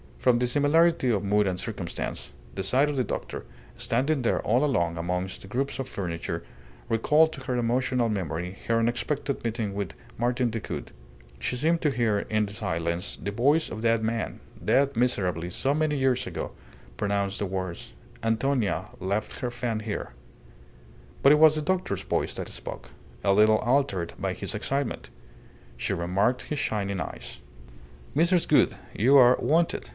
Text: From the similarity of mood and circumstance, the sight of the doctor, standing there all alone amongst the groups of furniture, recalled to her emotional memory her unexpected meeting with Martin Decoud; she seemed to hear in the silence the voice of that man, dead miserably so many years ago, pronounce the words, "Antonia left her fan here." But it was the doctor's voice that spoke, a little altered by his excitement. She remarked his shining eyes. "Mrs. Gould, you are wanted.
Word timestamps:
From 0.17 0.37
the 0.37 0.45
similarity 0.45 1.09
of 1.09 1.23
mood 1.23 1.47
and 1.47 1.59
circumstance, 1.59 2.31
the 2.53 2.61
sight 2.61 2.89
of 2.89 2.95
the 2.95 3.03
doctor, 3.03 3.43
standing 3.77 4.21
there 4.21 4.39
all 4.41 4.63
alone 4.63 4.97
amongst 4.99 5.41
the 5.41 5.47
groups 5.47 5.77
of 5.79 5.87
furniture, 5.89 6.43
recalled 6.89 7.33
to 7.33 7.41
her 7.45 7.55
emotional 7.55 8.07
memory 8.07 8.57
her 8.67 8.77
unexpected 8.77 9.43
meeting 9.43 9.73
with 9.73 9.93
Martin 10.19 10.51
Decoud; 10.51 10.91
she 11.39 11.55
seemed 11.55 11.81
to 11.81 11.89
hear 11.89 12.19
in 12.19 12.45
the 12.45 12.53
silence 12.53 13.17
the 13.17 13.31
voice 13.31 13.69
of 13.71 13.81
that 13.81 14.03
man, 14.03 14.39
dead 14.63 14.95
miserably 14.95 15.49
so 15.51 15.73
many 15.73 15.97
years 15.97 16.27
ago, 16.27 16.51
pronounce 16.97 17.39
the 17.39 17.47
words, 17.47 17.93
"Antonia 18.23 18.89
left 18.99 19.39
her 19.39 19.49
fan 19.51 19.81
here." 19.81 20.13
But 21.23 21.31
it 21.31 21.39
was 21.39 21.55
the 21.55 21.61
doctor's 21.63 22.03
voice 22.03 22.35
that 22.35 22.49
spoke, 22.49 22.91
a 23.23 23.33
little 23.33 23.57
altered 23.59 24.13
by 24.19 24.33
his 24.33 24.53
excitement. 24.53 25.09
She 25.77 25.93
remarked 25.93 26.43
his 26.43 26.59
shining 26.59 26.99
eyes. 26.99 27.39
"Mrs. 28.15 28.47
Gould, 28.47 28.75
you 28.93 29.17
are 29.17 29.35
wanted. 29.39 29.89